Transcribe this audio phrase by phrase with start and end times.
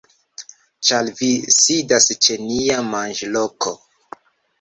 [0.87, 3.75] Ĉar vi sidas ĉe nia manĝloko!